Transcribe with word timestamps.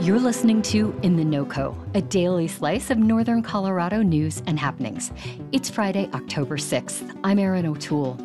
You're 0.00 0.20
listening 0.20 0.62
to 0.62 0.96
In 1.02 1.16
the 1.16 1.24
NoCo, 1.24 1.76
a 1.94 2.00
daily 2.00 2.46
slice 2.46 2.90
of 2.90 2.98
Northern 2.98 3.42
Colorado 3.42 4.00
news 4.00 4.40
and 4.46 4.56
happenings. 4.56 5.10
It's 5.50 5.68
Friday, 5.68 6.08
October 6.14 6.56
6th. 6.56 7.18
I'm 7.24 7.40
Erin 7.40 7.66
O'Toole. 7.66 8.16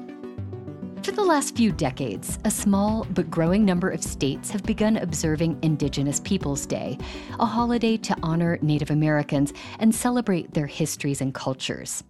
For 1.02 1.12
the 1.12 1.24
last 1.24 1.56
few 1.56 1.72
decades, 1.72 2.38
a 2.46 2.52
small 2.52 3.08
but 3.10 3.32
growing 3.32 3.66
number 3.66 3.90
of 3.90 4.04
states 4.04 4.52
have 4.52 4.62
begun 4.64 4.98
observing 4.98 5.58
Indigenous 5.64 6.20
Peoples 6.20 6.68
Day, 6.68 7.00
a 7.40 7.46
holiday 7.46 7.98
to 7.98 8.16
honor 8.22 8.60
Native 8.62 8.92
Americans 8.92 9.52
and 9.80 9.96
celebrate 9.96 10.54
their 10.54 10.68
histories 10.68 11.22
and 11.22 11.34
cultures. 11.34 12.04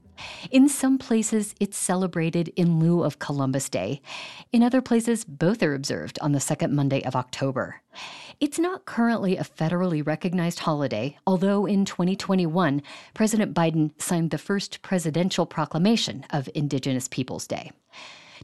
In 0.52 0.68
some 0.68 0.98
places, 0.98 1.56
it's 1.62 1.78
celebrated 1.78 2.50
in 2.58 2.80
lieu 2.80 3.02
of 3.02 3.20
Columbus 3.20 3.70
Day. 3.70 4.02
In 4.52 4.62
other 4.62 4.82
places, 4.82 5.24
both 5.24 5.64
are 5.64 5.74
observed 5.74 6.20
on 6.22 6.34
the 6.34 6.42
second 6.42 6.76
Monday 6.76 7.02
of 7.04 7.16
October. 7.16 7.82
It's 8.40 8.60
not 8.60 8.86
currently 8.86 9.38
a 9.38 9.44
federally 9.44 10.06
recognized 10.06 10.60
holiday, 10.60 11.18
although 11.26 11.66
in 11.66 11.86
2021, 11.86 12.82
President 13.14 13.54
Biden 13.54 13.92
signed 14.02 14.32
the 14.32 14.38
first 14.38 14.82
presidential 14.82 15.46
proclamation 15.46 16.26
of 16.32 16.50
Indigenous 16.56 17.08
Peoples 17.08 17.48
Day. 17.48 17.72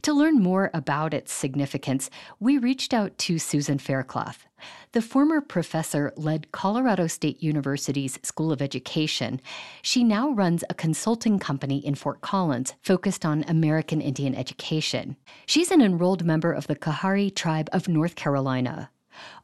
To 0.02 0.14
learn 0.14 0.42
more 0.42 0.70
about 0.72 1.12
its 1.12 1.32
significance, 1.32 2.08
we 2.38 2.56
reached 2.56 2.94
out 2.94 3.18
to 3.18 3.38
Susan 3.38 3.78
Faircloth. 3.78 4.46
The 4.92 5.02
former 5.02 5.42
professor 5.42 6.12
led 6.16 6.52
Colorado 6.52 7.06
State 7.06 7.42
University's 7.42 8.18
School 8.22 8.52
of 8.52 8.62
Education. 8.62 9.42
She 9.82 10.02
now 10.02 10.30
runs 10.30 10.64
a 10.70 10.74
consulting 10.74 11.38
company 11.38 11.84
in 11.84 11.96
Fort 11.96 12.22
Collins 12.22 12.74
focused 12.82 13.26
on 13.26 13.44
American 13.46 14.00
Indian 14.00 14.34
education. 14.34 15.16
She's 15.44 15.70
an 15.70 15.82
enrolled 15.82 16.24
member 16.24 16.52
of 16.52 16.66
the 16.66 16.76
Coharie 16.76 17.34
tribe 17.34 17.68
of 17.72 17.88
North 17.88 18.14
Carolina. 18.14 18.90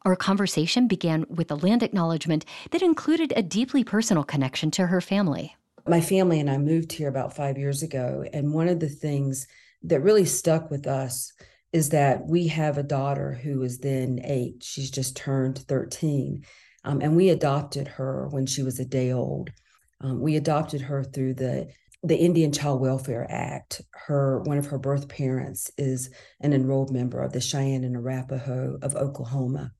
Our 0.04 0.16
conversation 0.16 0.86
began 0.88 1.26
with 1.28 1.50
a 1.50 1.56
land 1.56 1.82
acknowledgement 1.82 2.44
that 2.70 2.82
included 2.82 3.32
a 3.36 3.42
deeply 3.42 3.84
personal 3.84 4.24
connection 4.24 4.70
to 4.72 4.86
her 4.86 5.00
family. 5.00 5.56
My 5.86 6.00
family 6.00 6.40
and 6.40 6.50
I 6.50 6.58
moved 6.58 6.92
here 6.92 7.08
about 7.08 7.36
five 7.36 7.58
years 7.58 7.82
ago, 7.82 8.24
and 8.32 8.52
one 8.52 8.68
of 8.68 8.80
the 8.80 8.88
things 8.88 9.46
that 9.82 10.00
really 10.00 10.24
stuck 10.24 10.70
with 10.70 10.86
us 10.86 11.32
is 11.72 11.90
that 11.90 12.26
we 12.26 12.48
have 12.48 12.78
a 12.78 12.82
daughter 12.82 13.32
who 13.32 13.62
is 13.62 13.78
then 13.78 14.20
eight. 14.24 14.62
She's 14.62 14.90
just 14.90 15.16
turned 15.16 15.58
13. 15.58 16.44
Um, 16.84 17.00
and 17.00 17.16
we 17.16 17.28
adopted 17.30 17.88
her 17.88 18.28
when 18.30 18.46
she 18.46 18.62
was 18.62 18.78
a 18.78 18.84
day 18.84 19.12
old. 19.12 19.50
Um, 20.00 20.20
we 20.20 20.36
adopted 20.36 20.82
her 20.82 21.02
through 21.02 21.34
the 21.34 21.68
the 22.06 22.16
Indian 22.16 22.52
Child 22.52 22.80
Welfare 22.80 23.26
Act. 23.28 23.82
Her 23.92 24.40
one 24.42 24.58
of 24.58 24.66
her 24.66 24.78
birth 24.78 25.08
parents 25.08 25.72
is 25.76 26.10
an 26.40 26.52
enrolled 26.52 26.92
member 26.92 27.20
of 27.20 27.32
the 27.32 27.40
Cheyenne 27.40 27.82
and 27.82 27.96
Arapaho 27.96 28.78
of 28.80 28.94
Oklahoma. 28.94 29.72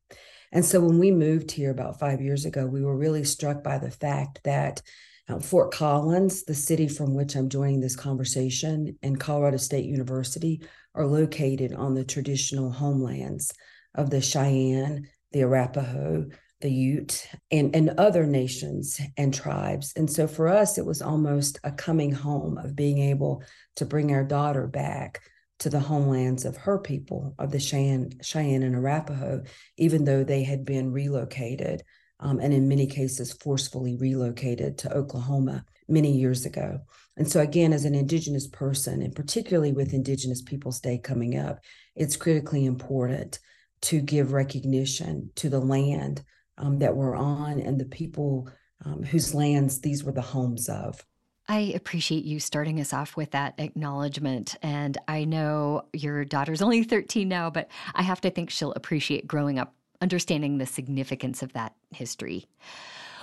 And 0.50 0.64
so 0.64 0.80
when 0.80 0.98
we 0.98 1.12
moved 1.12 1.52
here 1.52 1.70
about 1.70 2.00
five 2.00 2.20
years 2.20 2.44
ago, 2.44 2.66
we 2.66 2.82
were 2.82 2.96
really 2.96 3.22
struck 3.22 3.62
by 3.62 3.78
the 3.78 3.92
fact 3.92 4.40
that 4.42 4.82
uh, 5.28 5.38
Fort 5.38 5.72
Collins, 5.72 6.44
the 6.44 6.54
city 6.54 6.88
from 6.88 7.14
which 7.14 7.36
I'm 7.36 7.48
joining 7.48 7.80
this 7.80 7.96
conversation, 7.96 8.98
and 9.02 9.20
Colorado 9.20 9.58
State 9.58 9.84
University 9.84 10.62
are 10.96 11.06
located 11.06 11.74
on 11.74 11.94
the 11.94 12.04
traditional 12.04 12.72
homelands 12.72 13.52
of 13.94 14.10
the 14.10 14.20
Cheyenne, 14.20 15.08
the 15.30 15.42
Arapaho, 15.42 16.26
the 16.60 16.70
Ute, 16.70 17.28
and, 17.50 17.74
and 17.76 17.90
other 17.98 18.26
nations 18.26 19.00
and 19.16 19.32
tribes. 19.32 19.92
And 19.96 20.10
so 20.10 20.26
for 20.26 20.48
us, 20.48 20.78
it 20.78 20.86
was 20.86 21.02
almost 21.02 21.58
a 21.64 21.70
coming 21.70 22.12
home 22.12 22.58
of 22.58 22.76
being 22.76 22.98
able 22.98 23.42
to 23.76 23.84
bring 23.84 24.12
our 24.12 24.24
daughter 24.24 24.66
back 24.66 25.20
to 25.58 25.70
the 25.70 25.80
homelands 25.80 26.44
of 26.44 26.56
her 26.56 26.78
people, 26.78 27.34
of 27.38 27.50
the 27.50 27.60
Cheyenne, 27.60 28.12
Cheyenne 28.22 28.62
and 28.62 28.74
Arapaho, 28.74 29.42
even 29.76 30.04
though 30.04 30.24
they 30.24 30.44
had 30.44 30.64
been 30.64 30.92
relocated 30.92 31.82
um, 32.20 32.40
and 32.40 32.52
in 32.52 32.68
many 32.68 32.86
cases 32.86 33.32
forcefully 33.32 33.96
relocated 33.96 34.78
to 34.78 34.92
Oklahoma 34.92 35.64
many 35.88 36.12
years 36.12 36.46
ago. 36.46 36.80
And 37.16 37.30
so, 37.30 37.40
again, 37.40 37.72
as 37.72 37.84
an 37.84 37.94
Indigenous 37.94 38.46
person, 38.46 39.02
and 39.02 39.14
particularly 39.14 39.72
with 39.72 39.94
Indigenous 39.94 40.42
Peoples 40.42 40.80
Day 40.80 40.98
coming 40.98 41.38
up, 41.38 41.60
it's 41.94 42.16
critically 42.16 42.64
important 42.64 43.38
to 43.82 44.00
give 44.00 44.32
recognition 44.32 45.30
to 45.36 45.48
the 45.48 45.60
land 45.60 46.24
um, 46.58 46.78
that 46.78 46.96
we're 46.96 47.16
on 47.16 47.60
and 47.60 47.78
the 47.78 47.84
people 47.84 48.48
um, 48.84 49.02
whose 49.02 49.34
lands 49.34 49.80
these 49.80 50.04
were 50.04 50.12
the 50.12 50.20
homes 50.20 50.68
of. 50.68 51.04
I 51.48 51.72
appreciate 51.76 52.24
you 52.24 52.40
starting 52.40 52.80
us 52.80 52.92
off 52.92 53.16
with 53.16 53.30
that 53.30 53.54
acknowledgement. 53.58 54.56
And 54.62 54.98
I 55.06 55.24
know 55.24 55.84
your 55.92 56.24
daughter's 56.24 56.60
only 56.60 56.82
13 56.82 57.28
now, 57.28 57.50
but 57.50 57.68
I 57.94 58.02
have 58.02 58.20
to 58.22 58.30
think 58.30 58.50
she'll 58.50 58.72
appreciate 58.72 59.28
growing 59.28 59.58
up 59.58 59.74
understanding 60.02 60.58
the 60.58 60.66
significance 60.66 61.42
of 61.42 61.52
that 61.52 61.74
history. 61.90 62.46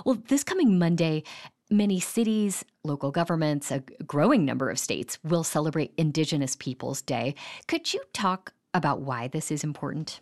Well, 0.06 0.22
this 0.28 0.44
coming 0.44 0.80
Monday, 0.80 1.24
many 1.70 2.00
cities, 2.00 2.64
local 2.84 3.12
governments, 3.12 3.72
a 3.72 3.84
growing 4.06 4.46
number 4.46 4.70
of 4.70 4.80
states 4.80 5.20
will 5.24 5.44
celebrate 5.44 5.94
Indigenous 5.98 6.56
Peoples 6.56 7.02
Day. 7.02 7.36
Could 7.68 7.94
you 7.94 8.02
talk 8.14 8.54
about 8.74 9.02
why 9.02 9.28
this 9.28 9.52
is 9.52 9.64
important? 9.64 10.22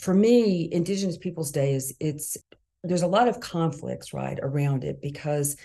For 0.00 0.14
me, 0.14 0.68
Indigenous 0.72 1.18
Peoples 1.18 1.50
Day 1.50 1.74
is 1.74 1.94
it's 2.00 2.36
there's 2.82 3.02
a 3.02 3.06
lot 3.06 3.28
of 3.28 3.40
conflicts 3.40 4.14
right 4.14 4.38
around 4.40 4.84
it 4.84 5.02
because 5.02 5.56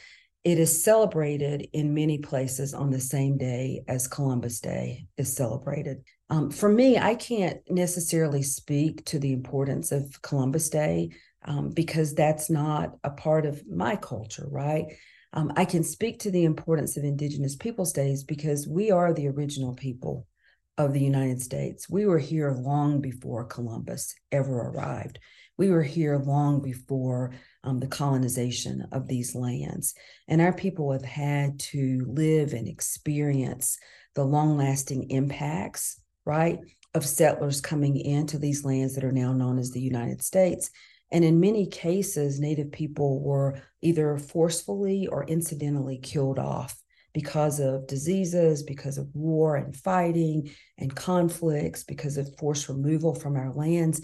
it 0.43 0.59
is 0.59 0.83
celebrated 0.83 1.69
in 1.71 1.93
many 1.93 2.17
places 2.17 2.73
on 2.73 2.91
the 2.91 2.99
same 2.99 3.37
day 3.37 3.81
as 3.87 4.07
Columbus 4.07 4.59
Day 4.59 5.07
is 5.17 5.33
celebrated. 5.33 6.03
Um, 6.29 6.51
for 6.51 6.67
me, 6.67 6.97
I 6.97 7.15
can't 7.15 7.59
necessarily 7.69 8.43
speak 8.43 9.05
to 9.05 9.19
the 9.19 9.31
importance 9.31 9.93
of 9.93 10.21
Columbus 10.21 10.69
Day 10.69 11.11
um, 11.45 11.69
because 11.69 12.13
that's 12.13 12.49
not 12.49 12.97
a 13.03 13.11
part 13.11 13.45
of 13.45 13.65
my 13.67 13.95
culture, 13.95 14.47
right? 14.51 14.85
Um, 15.31 15.53
I 15.55 15.63
can 15.63 15.83
speak 15.83 16.19
to 16.19 16.31
the 16.31 16.43
importance 16.43 16.97
of 16.97 17.05
Indigenous 17.05 17.55
Peoples 17.55 17.93
Days 17.93 18.23
because 18.23 18.67
we 18.67 18.91
are 18.91 19.13
the 19.13 19.27
original 19.29 19.73
people 19.73 20.27
of 20.77 20.93
the 20.93 21.01
United 21.01 21.41
States. 21.41 21.89
We 21.89 22.05
were 22.05 22.19
here 22.19 22.51
long 22.51 23.01
before 23.01 23.45
Columbus 23.45 24.13
ever 24.31 24.69
arrived. 24.69 25.19
We 25.57 25.69
were 25.69 25.83
here 25.83 26.17
long 26.17 26.61
before 26.61 27.31
um, 27.63 27.79
the 27.79 27.87
colonization 27.87 28.85
of 28.91 29.07
these 29.07 29.35
lands. 29.35 29.93
And 30.27 30.41
our 30.41 30.53
people 30.53 30.91
have 30.91 31.05
had 31.05 31.59
to 31.71 32.05
live 32.09 32.53
and 32.53 32.67
experience 32.67 33.77
the 34.15 34.25
long 34.25 34.57
lasting 34.57 35.09
impacts 35.11 36.01
right, 36.25 36.59
of 36.93 37.05
settlers 37.05 37.61
coming 37.61 37.97
into 37.97 38.37
these 38.37 38.65
lands 38.65 38.95
that 38.95 39.03
are 39.03 39.11
now 39.11 39.31
known 39.33 39.59
as 39.59 39.71
the 39.71 39.81
United 39.81 40.23
States. 40.23 40.71
And 41.11 41.23
in 41.23 41.39
many 41.39 41.67
cases, 41.67 42.39
Native 42.39 42.71
people 42.71 43.21
were 43.21 43.61
either 43.81 44.17
forcefully 44.17 45.07
or 45.07 45.25
incidentally 45.25 45.99
killed 45.99 46.39
off 46.39 46.75
because 47.15 47.61
of 47.61 47.87
diseases, 47.87 48.61
because 48.61 48.97
of 48.97 49.07
war 49.15 49.55
and 49.55 49.73
fighting 49.73 50.51
and 50.77 50.93
conflicts, 50.93 51.81
because 51.81 52.17
of 52.17 52.35
forced 52.37 52.67
removal 52.67 53.15
from 53.15 53.37
our 53.37 53.53
lands. 53.53 54.01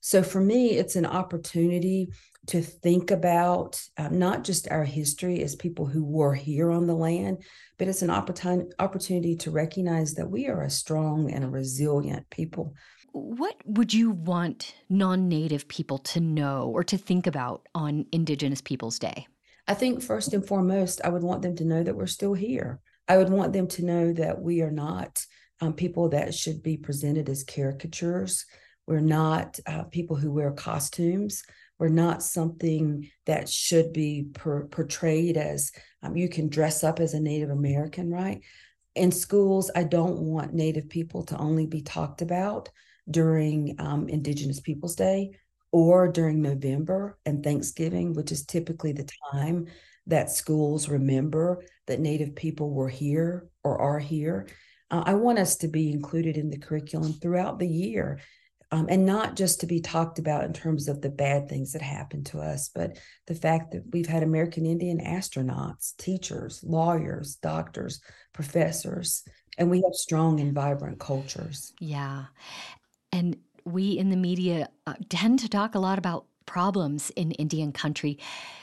So 0.00 0.22
for 0.22 0.40
me, 0.40 0.70
it's 0.70 0.94
an 0.94 1.04
opportunity 1.04 2.12
to 2.46 2.62
think 2.62 3.10
about 3.10 3.82
uh, 3.96 4.10
not 4.10 4.44
just 4.44 4.70
our 4.70 4.84
history 4.84 5.42
as 5.42 5.56
people 5.56 5.86
who 5.86 6.04
were 6.04 6.34
here 6.34 6.70
on 6.70 6.86
the 6.86 6.94
land, 6.94 7.42
but 7.78 7.88
it's 7.88 8.02
an 8.02 8.10
opportun- 8.10 8.70
opportunity 8.78 9.34
to 9.38 9.50
recognize 9.50 10.14
that 10.14 10.30
we 10.30 10.46
are 10.46 10.62
a 10.62 10.70
strong 10.70 11.32
and 11.32 11.42
a 11.42 11.48
resilient 11.48 12.30
people. 12.30 12.76
What 13.10 13.56
would 13.64 13.92
you 13.92 14.12
want 14.12 14.76
non 14.88 15.28
native 15.28 15.66
people 15.66 15.98
to 15.98 16.20
know 16.20 16.70
or 16.72 16.84
to 16.84 16.96
think 16.96 17.26
about 17.26 17.66
on 17.74 18.06
Indigenous 18.12 18.60
Peoples 18.60 19.00
Day? 19.00 19.26
I 19.66 19.74
think 19.74 20.02
first 20.02 20.32
and 20.34 20.46
foremost, 20.46 21.00
I 21.04 21.08
would 21.08 21.22
want 21.22 21.42
them 21.42 21.56
to 21.56 21.64
know 21.64 21.82
that 21.82 21.96
we're 21.96 22.06
still 22.06 22.34
here. 22.34 22.80
I 23.08 23.16
would 23.16 23.30
want 23.30 23.52
them 23.52 23.68
to 23.68 23.84
know 23.84 24.12
that 24.14 24.40
we 24.40 24.62
are 24.62 24.70
not 24.70 25.24
um, 25.60 25.74
people 25.74 26.08
that 26.10 26.34
should 26.34 26.62
be 26.62 26.76
presented 26.76 27.28
as 27.28 27.44
caricatures. 27.44 28.44
We're 28.86 29.00
not 29.00 29.60
uh, 29.66 29.84
people 29.84 30.16
who 30.16 30.32
wear 30.32 30.50
costumes. 30.52 31.44
We're 31.78 31.88
not 31.88 32.22
something 32.22 33.10
that 33.26 33.48
should 33.48 33.92
be 33.92 34.28
per- 34.34 34.66
portrayed 34.66 35.36
as 35.36 35.72
um, 36.02 36.16
you 36.16 36.28
can 36.28 36.48
dress 36.48 36.82
up 36.82 37.00
as 37.00 37.14
a 37.14 37.20
Native 37.20 37.50
American, 37.50 38.10
right? 38.10 38.40
In 38.94 39.10
schools, 39.10 39.70
I 39.74 39.84
don't 39.84 40.18
want 40.18 40.52
Native 40.52 40.88
people 40.88 41.24
to 41.24 41.38
only 41.38 41.66
be 41.66 41.82
talked 41.82 42.22
about 42.22 42.68
during 43.10 43.76
um, 43.78 44.08
Indigenous 44.08 44.60
Peoples 44.60 44.96
Day. 44.96 45.32
Or 45.72 46.06
during 46.08 46.42
November 46.42 47.18
and 47.26 47.42
Thanksgiving, 47.42 48.14
which 48.14 48.30
is 48.30 48.44
typically 48.44 48.92
the 48.92 49.08
time 49.32 49.66
that 50.06 50.30
schools 50.30 50.88
remember 50.88 51.64
that 51.86 52.00
Native 52.00 52.34
people 52.34 52.70
were 52.70 52.88
here 52.88 53.48
or 53.64 53.78
are 53.78 53.98
here. 53.98 54.46
Uh, 54.90 55.02
I 55.06 55.14
want 55.14 55.38
us 55.38 55.56
to 55.56 55.68
be 55.68 55.90
included 55.90 56.36
in 56.36 56.50
the 56.50 56.58
curriculum 56.58 57.14
throughout 57.14 57.58
the 57.58 57.68
year 57.68 58.20
um, 58.72 58.86
and 58.88 59.04
not 59.04 59.36
just 59.36 59.60
to 59.60 59.66
be 59.66 59.80
talked 59.80 60.18
about 60.18 60.44
in 60.44 60.54
terms 60.54 60.88
of 60.88 61.02
the 61.02 61.10
bad 61.10 61.46
things 61.46 61.72
that 61.72 61.82
happened 61.82 62.24
to 62.26 62.40
us, 62.40 62.70
but 62.74 62.98
the 63.26 63.34
fact 63.34 63.72
that 63.72 63.84
we've 63.92 64.06
had 64.06 64.22
American 64.22 64.64
Indian 64.64 64.98
astronauts, 64.98 65.94
teachers, 65.98 66.64
lawyers, 66.64 67.36
doctors, 67.36 68.00
professors, 68.32 69.24
and 69.58 69.70
we 69.70 69.82
have 69.82 69.92
strong 69.92 70.40
and 70.40 70.54
vibrant 70.54 70.98
cultures. 70.98 71.74
Yeah. 71.80 72.24
And 73.12 73.36
we 73.64 73.92
in 73.92 74.10
the 74.10 74.16
media 74.16 74.68
uh, 74.86 74.94
tend 75.08 75.38
to 75.40 75.48
talk 75.48 75.74
a 75.74 75.78
lot 75.78 75.98
about 75.98 76.26
problems 76.46 77.10
in 77.16 77.32
Indian 77.32 77.72
country. 77.72 78.18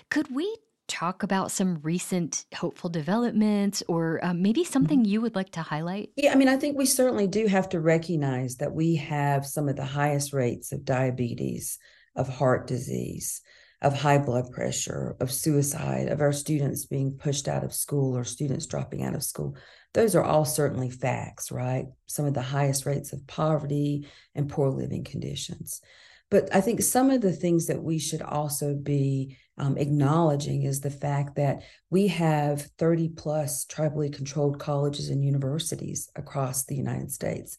Could 0.10 0.34
we 0.34 0.56
talk 0.88 1.24
about 1.24 1.52
some 1.52 1.80
recent 1.84 2.46
hopeful 2.56 2.90
developments 2.90 3.84
or 3.88 4.20
uh, 4.26 4.34
maybe 4.34 4.62
mm-hmm. 4.62 4.74
something 4.74 5.06
you 5.06 5.22
would 5.22 5.36
like 5.36 5.52
to 5.52 5.62
highlight? 5.62 6.10
Yeah, 6.16 6.34
I 6.34 6.36
mean, 6.36 6.50
I 6.50 6.58
think 6.58 6.78
we 6.78 6.86
certainly 6.86 7.28
do 7.28 7.46
have 7.46 7.70
to 7.70 7.80
recognize 7.80 8.58
that 8.58 8.74
we 8.74 8.96
have 8.96 9.46
some 9.46 9.70
of 9.70 9.76
the 9.76 9.86
highest 9.86 10.34
rates 10.34 10.72
of 10.72 10.84
diabetes, 10.84 11.78
of 12.16 12.28
heart 12.28 12.68
disease, 12.68 13.42
of 13.82 13.94
high 13.94 14.18
blood 14.18 14.52
pressure, 14.52 15.16
of 15.20 15.32
suicide, 15.32 16.10
of 16.10 16.22
our 16.22 16.34
students 16.34 16.86
being 16.86 17.18
pushed 17.18 17.48
out 17.48 17.64
of 17.64 17.74
school 17.74 18.18
or 18.18 18.24
students 18.24 18.66
dropping 18.66 19.04
out 19.04 19.16
of 19.16 19.24
school. 19.24 19.56
Those 19.94 20.16
are 20.16 20.24
all 20.24 20.46
certainly 20.46 20.90
facts, 20.90 21.52
right? 21.52 21.86
Some 22.06 22.26
of 22.26 22.34
the 22.34 22.42
highest 22.42 22.86
rates 22.86 23.14
of 23.14 23.26
poverty 23.26 24.08
and 24.36 24.50
poor 24.50 24.70
living 24.70 25.04
conditions. 25.04 25.82
But 26.30 26.54
I 26.54 26.62
think 26.62 26.82
some 26.82 27.10
of 27.10 27.22
the 27.22 27.32
things 27.32 27.68
that 27.68 27.82
we 27.82 27.98
should 27.98 28.22
also 28.22 28.76
be 28.76 29.38
um, 29.58 29.78
acknowledging 29.78 30.64
is 30.64 30.80
the 30.80 30.92
fact 30.92 31.36
that 31.36 31.64
we 31.90 32.08
have 32.08 32.62
30 32.78 33.10
plus 33.10 33.66
tribally 33.66 34.14
controlled 34.14 34.60
colleges 34.60 35.10
and 35.10 35.24
universities 35.24 36.10
across 36.16 36.66
the 36.66 36.76
United 36.76 37.12
States. 37.12 37.58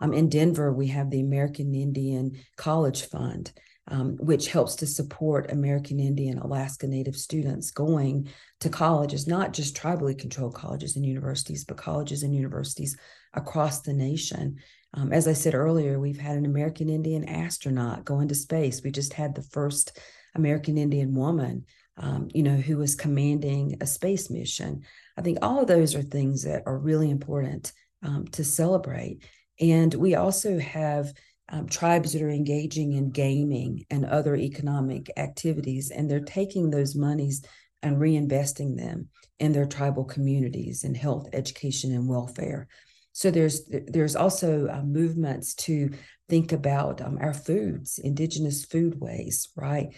Um, 0.00 0.12
in 0.12 0.28
Denver, 0.28 0.72
we 0.72 0.88
have 0.88 1.10
the 1.10 1.20
American 1.20 1.74
Indian 1.74 2.38
College 2.56 3.02
Fund, 3.08 3.52
um, 3.90 4.16
which 4.18 4.48
helps 4.48 4.76
to 4.76 4.86
support 4.86 5.50
American 5.50 5.98
Indian 5.98 6.38
Alaska 6.38 6.86
Native 6.86 7.16
students 7.16 7.72
going 7.72 8.28
to 8.60 8.68
colleges, 8.68 9.26
not 9.26 9.52
just 9.52 9.76
tribally 9.76 10.16
controlled 10.16 10.54
colleges 10.54 10.96
and 10.96 11.04
universities, 11.04 11.64
but 11.64 11.76
colleges 11.76 12.22
and 12.22 12.34
universities 12.34 12.96
across 13.34 13.80
the 13.80 13.92
nation. 13.92 14.56
Um, 14.94 15.12
as 15.12 15.26
I 15.26 15.32
said 15.32 15.54
earlier, 15.54 15.98
we've 15.98 16.20
had 16.20 16.36
an 16.36 16.46
American 16.46 16.88
Indian 16.88 17.24
astronaut 17.24 18.04
go 18.04 18.20
into 18.20 18.34
space. 18.34 18.82
We 18.82 18.90
just 18.90 19.12
had 19.12 19.34
the 19.34 19.42
first 19.42 19.98
American 20.34 20.78
Indian 20.78 21.14
woman, 21.14 21.64
um, 21.96 22.28
you 22.32 22.44
know, 22.44 22.56
who 22.56 22.76
was 22.76 22.94
commanding 22.94 23.76
a 23.80 23.86
space 23.86 24.30
mission. 24.30 24.82
I 25.16 25.22
think 25.22 25.38
all 25.42 25.60
of 25.60 25.66
those 25.66 25.94
are 25.94 26.02
things 26.02 26.44
that 26.44 26.62
are 26.66 26.78
really 26.78 27.10
important 27.10 27.72
um, 28.02 28.26
to 28.28 28.44
celebrate. 28.44 29.24
And 29.60 29.92
we 29.94 30.14
also 30.14 30.58
have 30.58 31.12
um, 31.50 31.66
tribes 31.66 32.12
that 32.12 32.22
are 32.22 32.30
engaging 32.30 32.92
in 32.92 33.10
gaming 33.10 33.84
and 33.90 34.04
other 34.04 34.36
economic 34.36 35.10
activities, 35.16 35.90
and 35.90 36.08
they're 36.08 36.20
taking 36.20 36.70
those 36.70 36.94
monies 36.94 37.44
and 37.82 37.96
reinvesting 37.96 38.76
them 38.76 39.08
in 39.38 39.52
their 39.52 39.66
tribal 39.66 40.04
communities 40.04 40.84
in 40.84 40.94
health, 40.94 41.28
education, 41.32 41.92
and 41.92 42.08
welfare. 42.08 42.68
So 43.12 43.30
there's 43.30 43.68
there's 43.68 44.16
also 44.16 44.68
uh, 44.68 44.82
movements 44.82 45.54
to 45.66 45.90
think 46.28 46.52
about 46.52 47.00
um, 47.00 47.18
our 47.20 47.34
foods, 47.34 47.98
indigenous 47.98 48.64
food 48.64 49.00
ways, 49.00 49.48
right? 49.56 49.88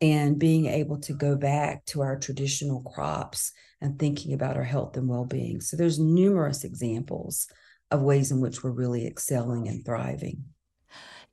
And 0.00 0.38
being 0.38 0.66
able 0.66 0.98
to 1.00 1.12
go 1.14 1.34
back 1.36 1.84
to 1.86 2.02
our 2.02 2.18
traditional 2.18 2.82
crops 2.82 3.52
and 3.80 3.98
thinking 3.98 4.32
about 4.32 4.56
our 4.56 4.64
health 4.64 4.96
and 4.96 5.08
well-being. 5.08 5.60
So 5.60 5.76
there's 5.76 5.98
numerous 5.98 6.62
examples 6.64 7.48
of 7.90 8.02
ways 8.02 8.30
in 8.30 8.40
which 8.40 8.62
we're 8.62 8.70
really 8.70 9.06
excelling 9.06 9.66
and 9.66 9.84
thriving. 9.84 10.44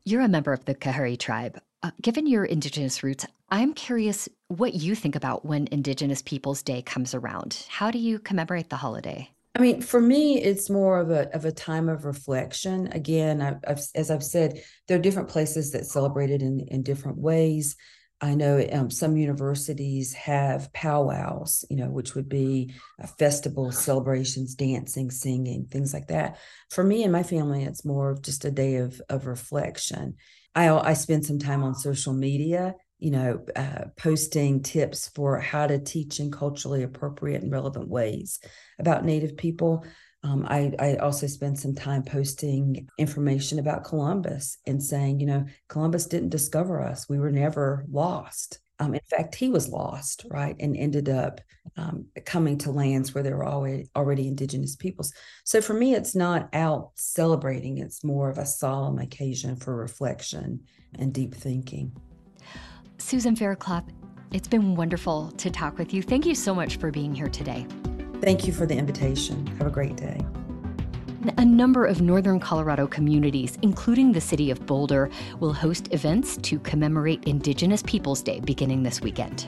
You're 0.08 0.22
a 0.22 0.28
member 0.28 0.54
of 0.54 0.64
the 0.66 0.76
Coharie 0.76 1.18
tribe. 1.18 1.60
Uh, 1.82 1.90
given 2.00 2.28
your 2.28 2.46
Indigenous 2.46 3.02
roots, 3.02 3.26
I'm 3.50 3.74
curious 3.74 4.30
what 4.50 4.76
you 4.76 4.94
think 4.94 5.16
about 5.16 5.46
when 5.46 5.68
Indigenous 5.72 6.22
Peoples 6.22 6.62
Day 6.62 6.84
comes 6.84 7.16
around. 7.16 7.66
How 7.70 7.90
do 7.90 7.98
you 7.98 8.20
commemorate 8.20 8.70
the 8.70 8.76
holiday? 8.76 9.32
I 9.56 9.62
mean, 9.62 9.82
for 9.82 10.00
me, 10.00 10.40
it's 10.40 10.70
more 10.70 11.00
of 11.00 11.10
a 11.10 11.34
of 11.34 11.46
a 11.46 11.52
time 11.52 11.90
of 11.90 12.06
reflection. 12.06 12.86
Again, 12.92 13.42
I've, 13.42 13.58
I've, 13.68 13.80
as 13.96 14.12
I've 14.12 14.24
said, 14.24 14.62
there 14.88 15.00
are 15.00 15.02
different 15.02 15.30
places 15.30 15.72
that 15.72 15.88
celebrate 15.88 16.30
it 16.30 16.44
in 16.44 16.60
in 16.68 16.84
different 16.84 17.18
ways. 17.18 17.76
I 18.26 18.34
know 18.34 18.66
um, 18.72 18.90
some 18.90 19.18
universities 19.18 20.14
have 20.14 20.74
powwows, 20.74 21.64
you 21.70 21.76
know, 21.76 21.92
which 21.92 22.16
would 22.16 22.28
be 22.28 22.74
uh, 23.02 23.06
festivals, 23.06 23.78
celebrations, 23.78 24.56
dancing, 24.56 25.12
singing, 25.12 25.68
things 25.68 25.94
like 25.94 26.08
that. 26.08 26.40
For 26.72 26.84
me 26.84 27.04
and 27.04 27.12
my 27.12 27.22
family, 27.22 27.64
it's 27.64 27.86
more 27.86 28.10
of 28.10 28.24
just 28.24 28.44
a 28.44 28.50
day 28.52 28.78
of 28.78 29.00
of 29.10 29.28
reflection. 29.28 30.16
I 30.56 30.70
I 30.70 30.94
spend 30.94 31.26
some 31.26 31.38
time 31.38 31.64
on 31.64 31.76
social 31.76 32.14
media 32.14 32.74
you 32.98 33.12
know, 33.12 33.46
uh, 33.56 33.86
posting 33.98 34.64
tips 34.64 35.10
for 35.10 35.38
how 35.40 35.68
to 35.68 35.80
teach 35.80 36.20
in 36.20 36.32
culturally 36.32 36.82
appropriate 36.82 37.44
and 37.44 37.52
relevant 37.52 37.90
ways 37.90 38.40
about 38.80 39.04
Native 39.04 39.36
people. 39.36 39.86
Um, 40.26 40.44
I, 40.50 40.72
I 40.80 40.96
also 40.96 41.28
spent 41.28 41.60
some 41.60 41.76
time 41.76 42.02
posting 42.02 42.90
information 42.98 43.60
about 43.60 43.84
Columbus 43.84 44.58
and 44.66 44.82
saying, 44.82 45.20
you 45.20 45.28
know, 45.28 45.46
Columbus 45.70 46.08
didn't 46.08 46.30
discover 46.30 46.82
us. 46.82 47.08
We 47.08 47.20
were 47.20 47.30
never 47.30 47.86
lost. 47.92 48.58
Um, 48.80 48.96
in 48.96 49.02
fact, 49.08 49.36
he 49.36 49.50
was 49.50 49.70
lost, 49.70 50.26
right, 50.32 50.56
and 50.60 50.76
ended 50.76 51.10
up 51.10 51.42
um, 51.78 52.08
coming 52.26 52.58
to 52.60 52.72
lands 52.72 53.14
where 53.14 53.24
there 53.24 53.38
were 53.38 53.48
already 53.48 53.88
already 53.96 54.28
indigenous 54.28 54.76
peoples. 54.76 55.14
So 55.44 55.62
for 55.62 55.74
me, 55.74 55.94
it's 55.94 56.16
not 56.16 56.50
out 56.54 56.90
celebrating; 56.96 57.78
it's 57.78 58.04
more 58.04 58.30
of 58.30 58.38
a 58.38 58.46
solemn 58.46 58.98
occasion 58.98 59.56
for 59.56 59.78
reflection 59.78 60.62
and 60.98 61.14
deep 61.14 61.36
thinking. 61.36 61.96
Susan 62.98 63.36
Faircloth, 63.36 63.86
it's 64.34 64.48
been 64.50 64.76
wonderful 64.76 65.32
to 65.38 65.50
talk 65.50 65.78
with 65.78 65.94
you. 65.94 66.02
Thank 66.02 66.26
you 66.26 66.36
so 66.36 66.54
much 66.54 66.76
for 66.76 66.92
being 66.92 67.16
here 67.16 67.30
today. 67.30 67.66
Thank 68.22 68.48
you 68.48 68.54
for 68.54 68.66
the 68.66 68.76
invitation. 68.76 69.46
Have 69.58 69.68
a 69.68 69.72
great 69.72 69.96
day. 69.96 70.20
A 71.38 71.46
number 71.46 71.86
of 71.86 72.02
northern 72.02 72.40
Colorado 72.40 72.86
communities, 72.86 73.58
including 73.64 74.12
the 74.12 74.22
city 74.22 74.52
of 74.52 74.66
Boulder, 74.66 75.10
will 75.40 75.54
host 75.54 75.92
events 75.92 76.38
to 76.38 76.60
commemorate 76.60 77.24
Indigenous 77.26 77.82
Peoples 77.84 78.22
Day 78.22 78.40
beginning 78.40 78.84
this 78.84 79.02
weekend. 79.02 79.48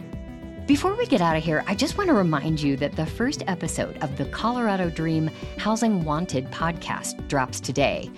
Before 0.66 0.95
we 0.95 1.06
get 1.06 1.21
out 1.21 1.38
of 1.38 1.44
here, 1.44 1.64
I 1.68 1.76
just 1.76 1.97
want 1.97 2.09
to 2.09 2.14
remind 2.14 2.59
you 2.59 2.76
that 2.78 2.95
the 2.95 3.06
first 3.06 3.44
episode 3.47 3.97
of 4.04 4.18
the 4.18 4.26
Colorado 4.26 4.90
Dream 4.90 5.30
Housing 5.57 6.04
Wanted 6.04 6.52
podcast 6.52 7.28
drops 7.28 7.59
today. 7.59 8.12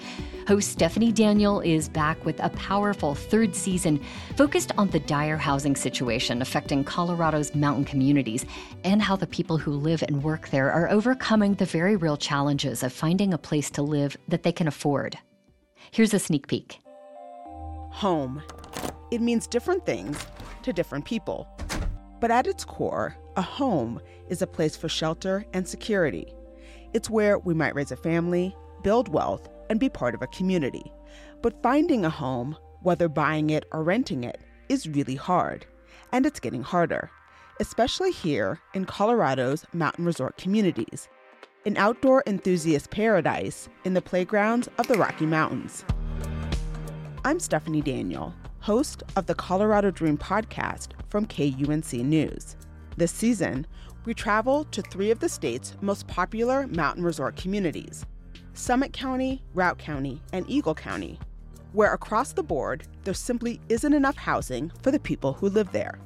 Host 0.49 0.71
Stephanie 0.71 1.11
Daniel 1.11 1.59
is 1.59 1.87
back 1.89 2.25
with 2.25 2.39
a 2.39 2.49
powerful 2.49 3.13
third 3.13 3.53
season 3.53 4.03
focused 4.35 4.71
on 4.79 4.89
the 4.89 4.99
dire 4.99 5.37
housing 5.37 5.75
situation 5.75 6.41
affecting 6.41 6.83
Colorado's 6.83 7.53
mountain 7.53 7.85
communities 7.85 8.47
and 8.83 8.99
how 8.99 9.15
the 9.15 9.27
people 9.27 9.59
who 9.59 9.73
live 9.73 10.01
and 10.01 10.23
work 10.23 10.49
there 10.49 10.71
are 10.71 10.89
overcoming 10.89 11.53
the 11.53 11.67
very 11.67 11.95
real 11.95 12.17
challenges 12.17 12.81
of 12.81 12.91
finding 12.91 13.31
a 13.31 13.37
place 13.37 13.69
to 13.69 13.83
live 13.83 14.17
that 14.27 14.41
they 14.41 14.51
can 14.51 14.67
afford. 14.67 15.19
Here's 15.91 16.15
a 16.15 16.19
sneak 16.19 16.47
peek. 16.47 16.79
Home. 17.91 18.41
It 19.11 19.21
means 19.21 19.45
different 19.45 19.85
things 19.85 20.17
to 20.63 20.73
different 20.73 21.05
people. 21.05 21.47
But 22.19 22.31
at 22.31 22.47
its 22.47 22.65
core, 22.65 23.15
a 23.35 23.43
home 23.43 24.01
is 24.29 24.41
a 24.41 24.47
place 24.47 24.75
for 24.75 24.89
shelter 24.89 25.45
and 25.53 25.67
security. 25.67 26.33
It's 26.95 27.07
where 27.07 27.37
we 27.37 27.53
might 27.53 27.75
raise 27.75 27.91
a 27.91 27.95
family, 27.95 28.55
build 28.81 29.09
wealth, 29.09 29.47
and 29.69 29.79
be 29.79 29.89
part 29.89 30.15
of 30.15 30.21
a 30.21 30.27
community. 30.27 30.91
But 31.41 31.61
finding 31.61 32.03
a 32.03 32.09
home, 32.09 32.57
whether 32.81 33.07
buying 33.07 33.49
it 33.51 33.65
or 33.71 33.83
renting 33.83 34.23
it, 34.23 34.41
is 34.67 34.87
really 34.87 35.15
hard. 35.15 35.65
And 36.11 36.25
it's 36.25 36.39
getting 36.39 36.63
harder, 36.63 37.09
especially 37.59 38.11
here 38.11 38.59
in 38.73 38.85
Colorado's 38.85 39.65
mountain 39.73 40.05
resort 40.05 40.37
communities, 40.37 41.07
an 41.65 41.77
outdoor 41.77 42.23
enthusiast 42.25 42.89
paradise 42.89 43.69
in 43.83 43.93
the 43.93 44.01
playgrounds 44.01 44.67
of 44.77 44.87
the 44.87 44.97
Rocky 44.97 45.25
Mountains. 45.25 45.85
I'm 47.23 47.39
Stephanie 47.39 47.81
Daniel, 47.81 48.33
host 48.59 49.03
of 49.15 49.25
the 49.25 49.35
Colorado 49.35 49.91
Dream 49.91 50.17
podcast 50.17 50.89
from 51.09 51.25
KUNC 51.25 52.03
News. 52.03 52.55
This 52.97 53.11
season, 53.11 53.67
we 54.05 54.13
travel 54.13 54.63
to 54.65 54.81
three 54.81 55.11
of 55.11 55.19
the 55.19 55.29
state's 55.29 55.75
most 55.81 56.07
popular 56.07 56.65
mountain 56.67 57.03
resort 57.03 57.35
communities 57.35 58.05
Summit 58.59 58.91
County, 58.91 59.41
Routt 59.55 59.77
County, 59.77 60.21
and 60.33 60.47
Eagle 60.49 60.75
County, 60.75 61.17
where 61.71 61.93
across 61.93 62.33
the 62.33 62.43
board, 62.43 62.83
there 63.05 63.13
simply 63.13 63.61
isn't 63.69 63.93
enough 63.93 64.17
housing 64.17 64.69
for 64.83 64.91
the 64.91 64.99
people 64.99 65.31
who 65.31 65.47
live 65.47 65.71
there. 65.71 65.97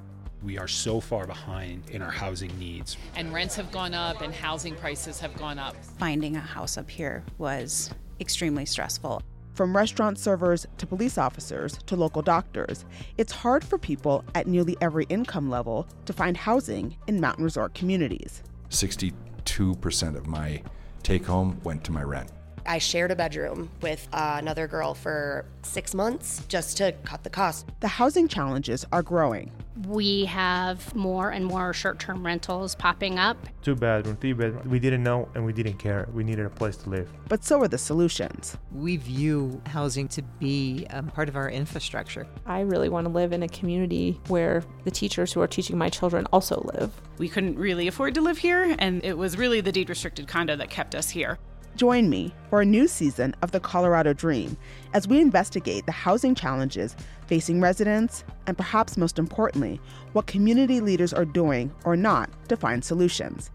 We 0.43 0.59
are 0.59 0.67
so 0.67 0.99
far 0.99 1.25
behind 1.25 1.89
in 1.89 2.03
our 2.03 2.11
housing 2.11 2.57
needs. 2.59 2.95
And 3.15 3.33
rents 3.33 3.55
have 3.55 3.71
gone 3.71 3.95
up 3.95 4.21
and 4.21 4.31
housing 4.31 4.75
prices 4.75 5.19
have 5.19 5.35
gone 5.35 5.57
up. 5.57 5.75
Finding 5.97 6.35
a 6.35 6.39
house 6.39 6.77
up 6.77 6.87
here 6.91 7.23
was 7.39 7.89
extremely 8.19 8.67
stressful. 8.67 9.23
From 9.55 9.75
restaurant 9.75 10.19
servers 10.19 10.67
to 10.77 10.85
police 10.85 11.17
officers 11.17 11.79
to 11.87 11.95
local 11.95 12.21
doctors, 12.21 12.85
it's 13.17 13.31
hard 13.31 13.63
for 13.63 13.79
people 13.79 14.23
at 14.35 14.45
nearly 14.45 14.77
every 14.79 15.05
income 15.09 15.49
level 15.49 15.87
to 16.05 16.13
find 16.13 16.37
housing 16.37 16.97
in 17.07 17.19
mountain 17.19 17.45
resort 17.45 17.73
communities. 17.73 18.43
62% 18.69 20.15
of 20.15 20.27
my 20.27 20.61
take 21.01 21.25
home 21.25 21.59
went 21.63 21.83
to 21.85 21.91
my 21.91 22.03
rent. 22.03 22.29
I 22.65 22.77
shared 22.77 23.11
a 23.11 23.15
bedroom 23.15 23.69
with 23.81 24.07
uh, 24.13 24.35
another 24.39 24.67
girl 24.67 24.93
for 24.93 25.45
six 25.63 25.93
months 25.93 26.43
just 26.47 26.77
to 26.77 26.93
cut 27.03 27.23
the 27.23 27.29
cost. 27.29 27.67
The 27.79 27.87
housing 27.87 28.27
challenges 28.27 28.85
are 28.91 29.01
growing. 29.01 29.51
We 29.87 30.25
have 30.25 30.93
more 30.95 31.31
and 31.31 31.45
more 31.45 31.73
short 31.73 31.99
term 31.99 32.23
rentals 32.23 32.75
popping 32.75 33.17
up. 33.17 33.37
Two 33.63 33.75
bedroom, 33.75 34.17
three 34.17 34.33
bedroom. 34.33 34.69
We 34.69 34.79
didn't 34.79 35.03
know 35.03 35.27
and 35.33 35.43
we 35.43 35.51
didn't 35.51 35.79
care. 35.79 36.07
We 36.13 36.23
needed 36.23 36.45
a 36.45 36.49
place 36.49 36.77
to 36.77 36.89
live. 36.89 37.09
But 37.27 37.43
so 37.43 37.59
are 37.61 37.67
the 37.67 37.77
solutions. 37.77 38.55
We 38.71 38.97
view 38.97 39.61
housing 39.67 40.07
to 40.09 40.21
be 40.21 40.85
um, 40.91 41.07
part 41.07 41.27
of 41.27 41.35
our 41.35 41.49
infrastructure. 41.49 42.27
I 42.45 42.61
really 42.61 42.89
want 42.89 43.05
to 43.05 43.11
live 43.11 43.33
in 43.33 43.41
a 43.43 43.47
community 43.47 44.19
where 44.27 44.63
the 44.83 44.91
teachers 44.91 45.33
who 45.33 45.41
are 45.41 45.47
teaching 45.47 45.77
my 45.77 45.89
children 45.89 46.27
also 46.31 46.69
live. 46.75 46.91
We 47.17 47.27
couldn't 47.27 47.57
really 47.57 47.87
afford 47.87 48.13
to 48.15 48.21
live 48.21 48.37
here, 48.37 48.75
and 48.77 49.03
it 49.03 49.17
was 49.17 49.37
really 49.37 49.61
the 49.61 49.71
deed 49.71 49.89
restricted 49.89 50.27
condo 50.27 50.55
that 50.55 50.69
kept 50.69 50.93
us 50.93 51.09
here. 51.09 51.39
Join 51.75 52.07
me 52.07 52.31
for 52.51 52.61
a 52.61 52.65
new 52.65 52.87
season 52.87 53.35
of 53.41 53.51
The 53.51 53.59
Colorado 53.59 54.13
Dream 54.13 54.57
as 54.93 55.07
we 55.07 55.19
investigate 55.19 55.87
the 55.87 55.91
housing 55.91 56.35
challenges 56.35 56.95
facing 57.25 57.61
residents 57.61 58.23
and, 58.45 58.55
perhaps 58.55 58.95
most 58.95 59.17
importantly, 59.17 59.81
what 60.11 60.27
community 60.27 60.81
leaders 60.81 61.13
are 61.13 61.25
doing 61.25 61.73
or 61.83 61.97
not 61.97 62.29
to 62.49 62.55
find 62.55 62.85
solutions. 62.85 63.49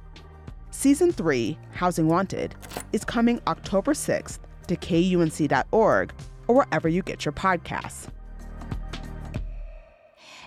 Season 0.70 1.12
3, 1.12 1.56
Housing 1.72 2.08
Wanted, 2.08 2.56
is 2.92 3.04
coming 3.04 3.40
October 3.46 3.92
6th 3.92 4.40
to 4.66 4.76
kunc.org 4.76 6.12
or 6.48 6.54
wherever 6.56 6.88
you 6.88 7.02
get 7.02 7.24
your 7.24 7.32
podcasts. 7.32 8.08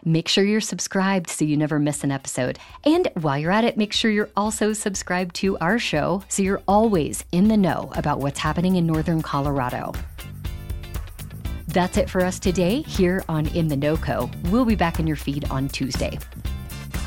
Make 0.03 0.27
sure 0.27 0.43
you're 0.43 0.62
subscribed 0.62 1.29
so 1.29 1.46
you 1.46 1.55
never 1.55 1.77
miss 1.77 2.03
an 2.03 2.12
episode. 2.12 2.58
And 2.84 3.08
while 3.20 3.38
you're 3.38 3.51
at 3.51 3.63
it, 3.63 3.77
make 3.77 3.93
sure 3.93 4.10
you're 4.10 4.31
also 4.36 4.74
subscribed 4.74 5.36
to 5.36 5.60
our 5.60 5.77
show 5.77 6.24
so 6.27 6.41
you're 6.41 6.63
always 6.67 7.24
in 7.31 7.48
the 7.50 7.58
know 7.58 7.91
about 7.96 8.20
what's 8.20 8.39
happening 8.39 8.77
in 8.77 8.88
Northern 8.88 9.22
Colorado. 9.22 9.93
That's 11.67 11.98
it 11.98 12.10
for 12.10 12.22
us 12.22 12.39
today 12.39 12.81
here 12.81 13.24
on 13.29 13.46
In 13.48 13.67
the 13.67 13.77
NoCo. 13.77 14.50
We'll 14.50 14.65
be 14.65 14.75
back 14.75 15.00
in 15.00 15.05
your 15.05 15.15
feed 15.15 15.50
on 15.51 15.70
Tuesday. 15.70 16.17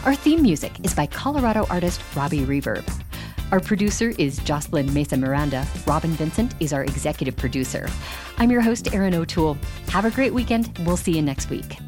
Our 0.05 0.15
theme 0.15 0.43
music 0.43 0.85
is 0.85 0.95
by 0.95 1.07
Colorado 1.07 1.67
artist 1.71 2.01
Robbie 2.15 2.45
Reverb. 2.47 2.89
Our 3.51 3.61
producer 3.61 4.15
is 4.19 4.39
Jocelyn 4.39 4.93
Mesa 4.95 5.17
Miranda. 5.17 5.67
Robin 5.87 6.13
Vincent 6.13 6.55
is 6.61 6.73
our 6.73 6.85
executive 6.85 7.37
producer. 7.37 7.89
I'm 8.39 8.51
your 8.51 8.61
host, 8.61 8.95
Erin 8.95 9.15
O'Toole. 9.15 9.59
Have 9.89 10.05
a 10.05 10.11
great 10.11 10.33
weekend. 10.33 10.79
We'll 10.87 10.97
see 10.97 11.13
you 11.13 11.23
next 11.23 11.51
week. 11.51 11.79